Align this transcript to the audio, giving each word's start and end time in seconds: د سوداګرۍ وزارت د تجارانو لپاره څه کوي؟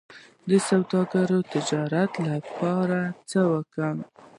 د 0.49 0.51
سوداګرۍ 0.67 1.39
وزارت 1.39 1.47
د 1.47 1.49
تجارانو 1.53 2.21
لپاره 2.33 2.99
څه 3.29 3.39
کوي؟ 3.73 4.05